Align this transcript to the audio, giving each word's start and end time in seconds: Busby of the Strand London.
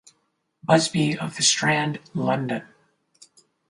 Busby 0.63 1.15
of 1.15 1.35
the 1.35 1.43
Strand 1.43 1.99
London. 2.15 2.67